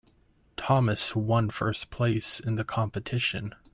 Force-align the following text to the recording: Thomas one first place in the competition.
Thomas 0.57 1.15
one 1.15 1.51
first 1.51 1.91
place 1.91 2.39
in 2.39 2.55
the 2.55 2.63
competition. 2.63 3.53